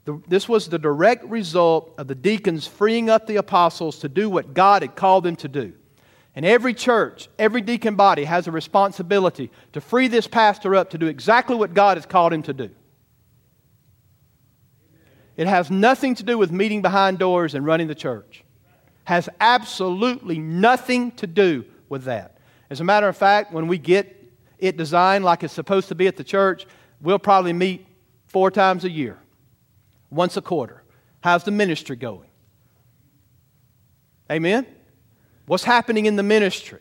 [0.05, 4.29] The, this was the direct result of the deacons freeing up the apostles to do
[4.29, 5.73] what God had called them to do.
[6.35, 10.99] And every church, every deacon body has a responsibility to free this pastor up to
[10.99, 12.71] do exactly what God has called him to do.
[15.37, 18.45] It has nothing to do with meeting behind doors and running the church.
[19.05, 22.39] Has absolutely nothing to do with that.
[22.71, 24.17] As a matter of fact, when we get
[24.59, 26.67] it designed like it's supposed to be at the church,
[27.01, 27.87] we'll probably meet
[28.27, 29.19] four times a year,
[30.11, 30.83] once a quarter.
[31.21, 32.29] How's the ministry going?
[34.31, 34.67] Amen?
[35.47, 36.81] what's happening in the ministry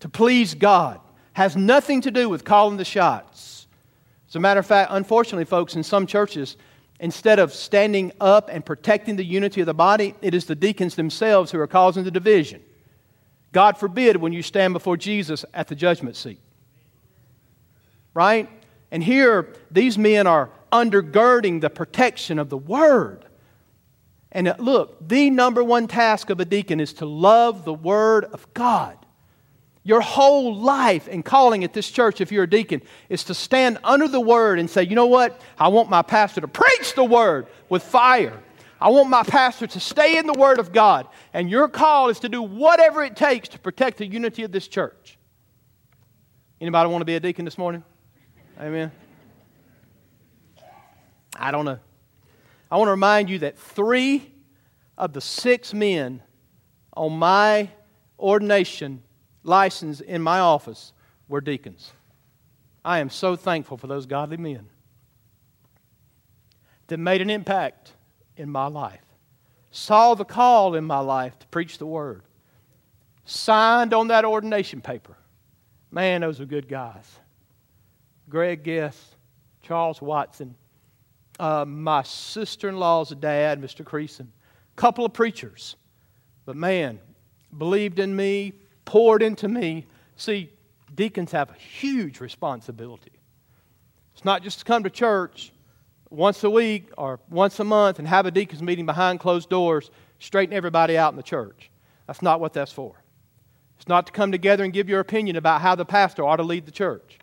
[0.00, 1.00] to please God
[1.32, 3.66] has nothing to do with calling the shots.
[4.28, 6.56] As a matter of fact, unfortunately, folks, in some churches,
[7.00, 10.94] instead of standing up and protecting the unity of the body, it is the deacons
[10.94, 12.62] themselves who are causing the division.
[13.52, 16.40] God forbid when you stand before Jesus at the judgment seat.
[18.14, 18.48] Right?
[18.90, 23.24] And here, these men are undergirding the protection of the Word.
[24.30, 28.52] And look, the number one task of a deacon is to love the Word of
[28.54, 28.96] God.
[29.82, 33.78] Your whole life and calling at this church, if you're a deacon, is to stand
[33.82, 35.40] under the Word and say, you know what?
[35.58, 38.42] I want my pastor to preach the Word with fire.
[38.78, 41.06] I want my pastor to stay in the Word of God.
[41.32, 44.68] And your call is to do whatever it takes to protect the unity of this
[44.68, 45.18] church.
[46.60, 47.82] Anybody want to be a deacon this morning?
[48.60, 48.92] Amen.
[51.34, 51.78] I don't know.
[52.70, 54.30] I want to remind you that three
[54.98, 56.22] of the six men
[56.94, 57.70] on my
[58.18, 59.02] ordination
[59.42, 60.92] license in my office
[61.28, 61.92] were deacons.
[62.84, 64.66] I am so thankful for those godly men
[66.86, 67.92] that made an impact
[68.36, 69.04] in my life,
[69.70, 72.22] saw the call in my life to preach the word,
[73.24, 75.16] signed on that ordination paper.
[75.90, 77.18] Man, those are good guys.
[78.28, 79.16] Greg Guest,
[79.62, 80.54] Charles Watson,
[81.38, 83.84] uh, my sister in law's dad, Mr.
[83.84, 84.28] Creason,
[84.76, 85.76] couple of preachers.
[86.46, 86.98] But man,
[87.56, 88.52] believed in me,
[88.90, 89.86] poured into me.
[90.16, 90.50] See,
[90.96, 93.12] deacons have a huge responsibility.
[94.14, 95.52] It's not just to come to church
[96.10, 99.92] once a week or once a month and have a deacons meeting behind closed doors,
[100.18, 101.70] straighten everybody out in the church.
[102.08, 103.00] That's not what that's for.
[103.78, 106.42] It's not to come together and give your opinion about how the pastor ought to
[106.42, 107.20] lead the church.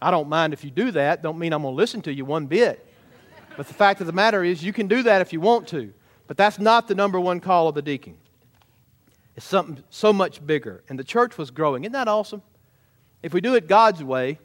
[0.00, 1.22] I don't mind if you do that.
[1.22, 2.84] Don't mean I'm going to listen to you one bit.
[3.56, 5.94] But the fact of the matter is, you can do that if you want to.
[6.26, 8.16] But that's not the number one call of the deacon.
[9.36, 10.84] It's something so much bigger.
[10.88, 11.84] And the church was growing.
[11.84, 12.42] Isn't that awesome?
[13.22, 14.38] If we do it God's way,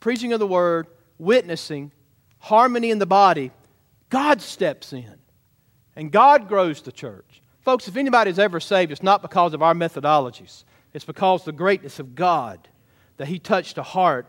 [0.00, 0.86] preaching of the word,
[1.18, 1.92] witnessing,
[2.38, 3.50] harmony in the body,
[4.10, 5.18] God steps in.
[5.96, 7.42] And God grows the church.
[7.62, 10.64] Folks, if anybody's ever saved, it's not because of our methodologies.
[10.92, 12.68] It's because the greatness of God
[13.16, 14.26] that He touched a heart.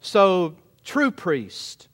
[0.00, 1.88] So, true priest,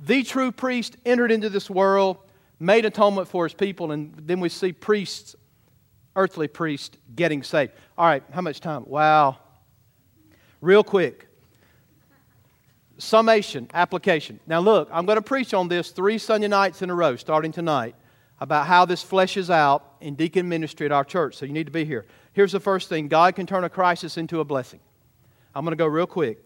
[0.00, 2.18] the true priest entered into this world,
[2.60, 5.34] made atonement for His people, and then we see priests
[6.16, 7.72] earthly priest getting saved.
[7.96, 8.84] All right, how much time?
[8.86, 9.38] Wow.
[10.60, 11.28] Real quick.
[12.98, 14.40] Summation, application.
[14.46, 17.52] Now, look, I'm going to preach on this three Sunday nights in a row, starting
[17.52, 17.94] tonight,
[18.40, 21.36] about how this fleshes out in deacon ministry at our church.
[21.36, 22.06] So you need to be here.
[22.32, 24.80] Here's the first thing God can turn a crisis into a blessing.
[25.54, 26.38] I'm going to go real quick.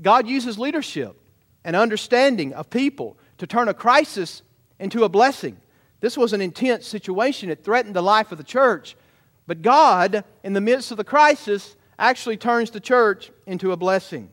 [0.00, 1.16] God uses leadership
[1.64, 4.42] and understanding of people to turn a crisis
[4.78, 5.58] into a blessing.
[6.06, 7.50] This was an intense situation.
[7.50, 8.94] It threatened the life of the church.
[9.48, 14.30] But God, in the midst of the crisis, actually turns the church into a blessing.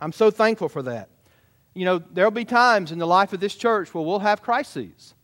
[0.00, 1.08] I'm so thankful for that.
[1.74, 5.14] You know, there'll be times in the life of this church where we'll have crises.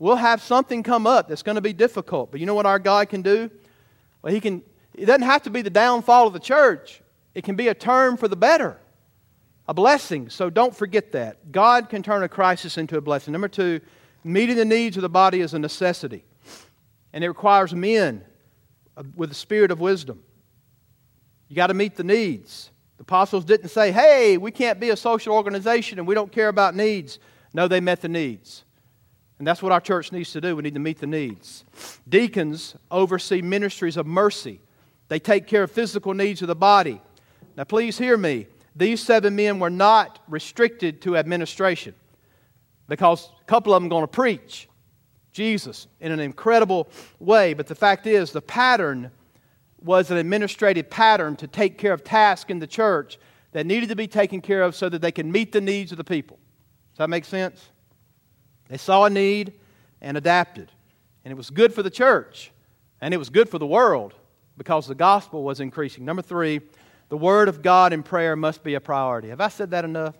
[0.00, 2.32] We'll have something come up that's going to be difficult.
[2.32, 3.52] But you know what our God can do?
[4.20, 7.02] Well, He can, it doesn't have to be the downfall of the church,
[7.36, 8.80] it can be a turn for the better,
[9.68, 10.28] a blessing.
[10.28, 11.52] So don't forget that.
[11.52, 13.30] God can turn a crisis into a blessing.
[13.30, 13.80] Number two,
[14.24, 16.24] Meeting the needs of the body is a necessity,
[17.12, 18.24] and it requires men
[19.14, 20.22] with the spirit of wisdom.
[21.48, 22.70] You got to meet the needs.
[22.96, 26.48] The apostles didn't say, hey, we can't be a social organization and we don't care
[26.48, 27.18] about needs.
[27.52, 28.64] No, they met the needs.
[29.38, 30.56] And that's what our church needs to do.
[30.56, 31.64] We need to meet the needs.
[32.08, 34.60] Deacons oversee ministries of mercy,
[35.08, 37.00] they take care of physical needs of the body.
[37.56, 38.46] Now, please hear me.
[38.76, 41.94] These seven men were not restricted to administration
[42.88, 44.68] because a couple of them are going to preach
[45.32, 47.54] Jesus in an incredible way.
[47.54, 49.10] But the fact is, the pattern
[49.82, 53.18] was an administrative pattern to take care of tasks in the church
[53.52, 55.98] that needed to be taken care of so that they can meet the needs of
[55.98, 56.38] the people.
[56.92, 57.70] Does that make sense?
[58.68, 59.54] They saw a need
[60.00, 60.70] and adapted.
[61.24, 62.52] And it was good for the church,
[63.00, 64.14] and it was good for the world
[64.56, 66.04] because the gospel was increasing.
[66.04, 66.60] Number three,
[67.08, 69.28] the word of God in prayer must be a priority.
[69.28, 70.14] Have I said that enough?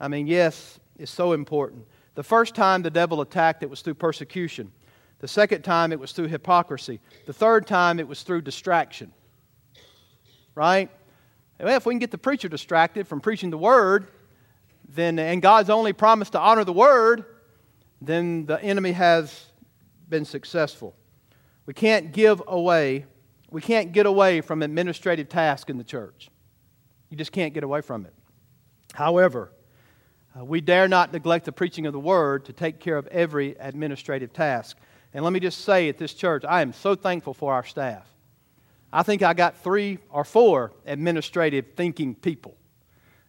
[0.00, 1.86] I mean, yes, is so important.
[2.14, 4.72] The first time the devil attacked, it was through persecution.
[5.20, 7.00] The second time, it was through hypocrisy.
[7.26, 9.12] The third time, it was through distraction.
[10.54, 10.90] Right?
[11.58, 14.08] Well, if we can get the preacher distracted from preaching the word,
[14.88, 17.24] then, and God's only promised to honor the word,
[18.00, 19.44] then the enemy has
[20.08, 20.94] been successful.
[21.66, 23.04] We can't give away,
[23.50, 26.30] we can't get away from administrative tasks in the church.
[27.10, 28.14] You just can't get away from it.
[28.94, 29.52] However,
[30.38, 33.56] uh, we dare not neglect the preaching of the word to take care of every
[33.58, 34.76] administrative task.
[35.12, 38.06] And let me just say at this church, I am so thankful for our staff.
[38.92, 42.56] I think I got three or four administrative thinking people.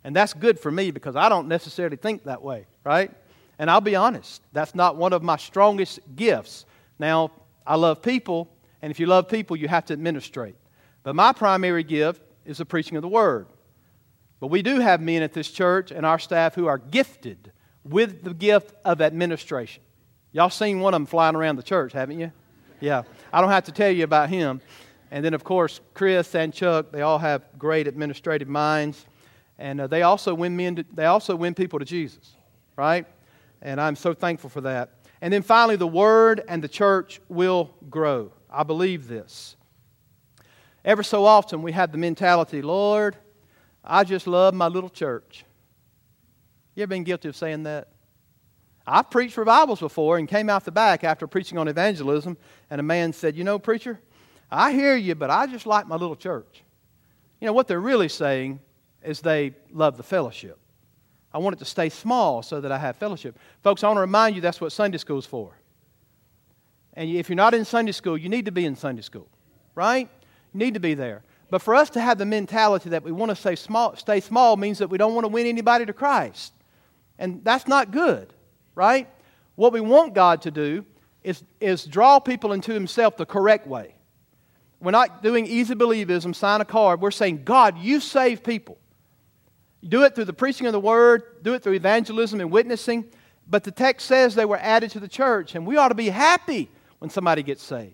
[0.03, 3.11] And that's good for me because I don't necessarily think that way, right?
[3.59, 6.65] And I'll be honest, that's not one of my strongest gifts.
[6.97, 7.31] Now,
[7.65, 8.49] I love people,
[8.81, 10.55] and if you love people, you have to administrate.
[11.03, 13.47] But my primary gift is the preaching of the word.
[14.41, 17.51] But we do have men at this church and our staff who are gifted
[17.83, 19.83] with the gift of administration.
[20.33, 22.31] Y'all seen one of them flying around the church, haven't you?
[22.79, 23.03] Yeah.
[23.31, 24.59] I don't have to tell you about him.
[25.11, 29.05] And then, of course, Chris and Chuck, they all have great administrative minds.
[29.59, 32.35] And uh, they, also win men to, they also win people to Jesus,
[32.75, 33.05] right?
[33.61, 34.89] And I'm so thankful for that.
[35.21, 38.31] And then finally, the Word and the church will grow.
[38.49, 39.55] I believe this.
[40.83, 43.15] Ever so often, we have the mentality, Lord,
[43.83, 45.45] I just love my little church.
[46.75, 47.89] You ever been guilty of saying that?
[48.85, 52.37] I've preached revivals before and came out the back after preaching on evangelism,
[52.69, 53.99] and a man said, You know, preacher,
[54.49, 56.63] I hear you, but I just like my little church.
[57.39, 58.59] You know, what they're really saying
[59.03, 60.57] is they love the fellowship.
[61.33, 63.37] I want it to stay small so that I have fellowship.
[63.63, 65.55] Folks, I want to remind you that's what Sunday school is for.
[66.93, 69.27] And if you're not in Sunday school, you need to be in Sunday school,
[69.73, 70.09] right?
[70.53, 71.23] You need to be there.
[71.51, 74.55] But for us to have the mentality that we want to stay small, stay small
[74.55, 76.53] means that we don't want to win anybody to Christ.
[77.19, 78.33] And that's not good,
[78.73, 79.09] right?
[79.55, 80.85] What we want God to do
[81.23, 83.93] is, is draw people into Himself the correct way.
[84.79, 87.01] We're not doing easy believism, sign a card.
[87.01, 88.77] We're saying, God, you save people.
[89.83, 93.05] Do it through the preaching of the word, do it through evangelism and witnessing.
[93.45, 96.09] But the text says they were added to the church, and we ought to be
[96.09, 97.93] happy when somebody gets saved.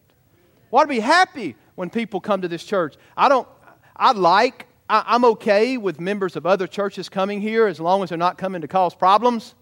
[0.70, 2.96] We ought to be happy when people come to this church.
[3.16, 3.48] I don't,
[3.96, 8.10] I like, I, am okay with members of other churches coming here as long as
[8.10, 9.54] they're not coming to cause problems.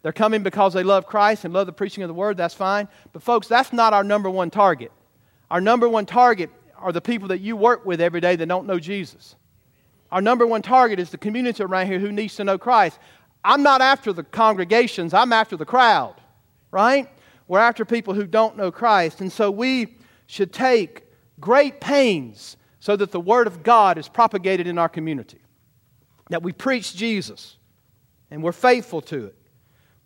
[0.00, 2.88] They're coming because they love Christ and love the preaching of the word, that's fine.
[3.12, 4.92] But, folks, that's not our number one target.
[5.50, 6.48] Our number one target
[6.78, 9.36] are the people that you work with every day that don't know Jesus.
[10.10, 12.98] Our number one target is the community around here who needs to know Christ.
[13.44, 16.14] I'm not after the congregations, I'm after the crowd,
[16.70, 17.10] right?
[17.46, 19.20] We're after people who don't know Christ.
[19.20, 21.04] And so we should take
[21.40, 25.40] great pains so that the Word of God is propagated in our community,
[26.30, 27.56] that we preach Jesus
[28.30, 29.36] and we're faithful to it.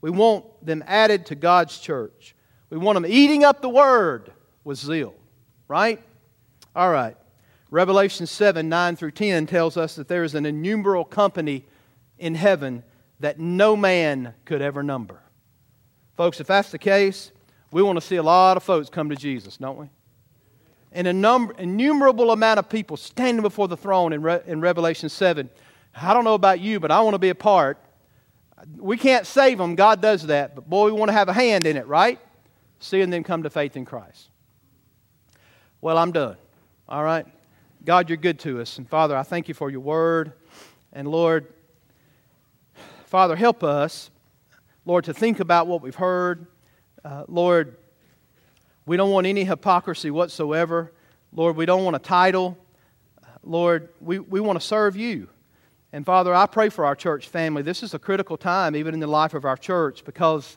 [0.00, 2.36] We want them added to God's church.
[2.70, 4.32] We want them eating up the Word
[4.64, 5.14] with zeal,
[5.66, 6.00] right?
[6.76, 7.16] All right.
[7.70, 11.64] Revelation 7 9 through 10 tells us that there is an innumerable company
[12.18, 12.82] in heaven
[13.20, 15.20] that no man could ever number.
[16.16, 17.32] Folks, if that's the case,
[17.70, 19.88] we want to see a lot of folks come to Jesus, don't we?
[20.92, 25.08] And a number, innumerable amount of people standing before the throne in, Re, in Revelation
[25.08, 25.50] 7.
[25.94, 27.78] I don't know about you, but I want to be a part.
[28.76, 31.66] We can't save them, God does that, but boy, we want to have a hand
[31.66, 32.18] in it, right?
[32.80, 34.28] Seeing them come to faith in Christ.
[35.80, 36.36] Well, I'm done.
[36.88, 37.26] All right?
[37.84, 38.78] God, you're good to us.
[38.78, 40.32] And Father, I thank you for your word.
[40.92, 41.46] And Lord,
[43.06, 44.10] Father, help us,
[44.84, 46.46] Lord, to think about what we've heard.
[47.04, 47.76] Uh, Lord,
[48.88, 50.90] we don't want any hypocrisy whatsoever.
[51.34, 52.56] Lord, we don't want a title.
[53.44, 55.28] Lord, we, we want to serve you.
[55.92, 57.60] And Father, I pray for our church family.
[57.60, 60.56] This is a critical time, even in the life of our church, because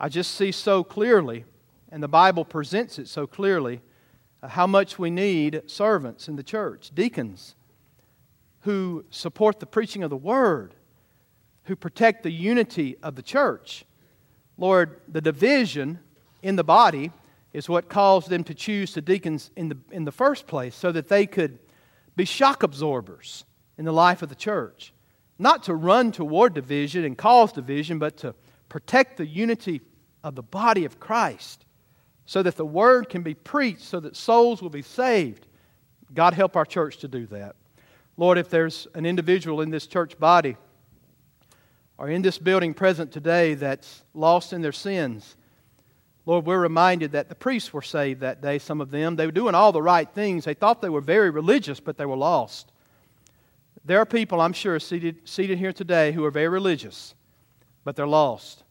[0.00, 1.44] I just see so clearly,
[1.92, 3.82] and the Bible presents it so clearly
[4.42, 7.54] uh, how much we need servants in the church, deacons,
[8.62, 10.74] who support the preaching of the word,
[11.64, 13.84] who protect the unity of the church.
[14.58, 16.00] Lord, the division
[16.42, 17.12] in the body
[17.54, 20.92] is what caused them to choose the deacons in the, in the first place, so
[20.92, 21.58] that they could
[22.16, 23.44] be shock absorbers
[23.78, 24.92] in the life of the church.
[25.38, 28.34] Not to run toward division and cause division, but to
[28.68, 29.80] protect the unity
[30.22, 31.64] of the body of Christ
[32.26, 35.46] so that the word can be preached, so that souls will be saved.
[36.12, 37.56] God help our church to do that.
[38.16, 40.56] Lord, if there's an individual in this church body
[41.98, 45.36] or in this building present today that's lost in their sins,
[46.26, 49.16] Lord, we're reminded that the priests were saved that day, some of them.
[49.16, 50.44] They were doing all the right things.
[50.44, 52.72] They thought they were very religious, but they were lost.
[53.84, 57.14] There are people, I'm sure, seated, seated here today who are very religious,
[57.84, 58.64] but they're lost.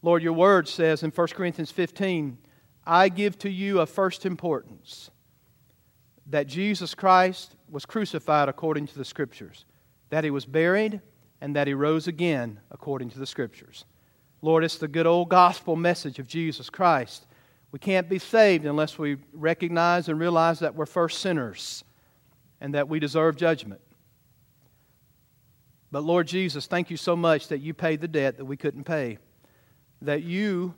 [0.00, 2.38] Lord, your word says in 1 Corinthians 15,
[2.86, 5.10] I give to you of first importance
[6.26, 9.66] that Jesus Christ was crucified according to the Scriptures,
[10.08, 11.02] that he was buried,
[11.40, 13.84] and that he rose again according to the Scriptures.
[14.44, 17.24] Lord, it's the good old gospel message of Jesus Christ.
[17.72, 21.82] We can't be saved unless we recognize and realize that we're first sinners
[22.60, 23.80] and that we deserve judgment.
[25.90, 28.84] But Lord Jesus, thank you so much that you paid the debt that we couldn't
[28.84, 29.16] pay,
[30.02, 30.74] that you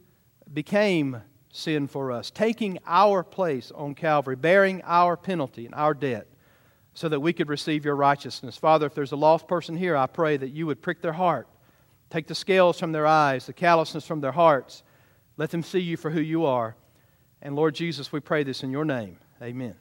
[0.55, 6.29] became sin for us, taking our place on Calvary, bearing our penalty and our debt
[6.95, 8.57] so that we could receive your righteousness.
[8.57, 11.49] Father, if there's a lost person here, I pray that you would prick their heart,
[12.11, 14.83] take the scales from their eyes, the callousness from their hearts.
[15.37, 16.77] Let them see you for who you are.
[17.43, 19.19] And Lord Jesus, we pray this in your name.
[19.43, 19.77] Amen.